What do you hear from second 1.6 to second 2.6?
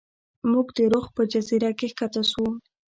کې ښکته شو.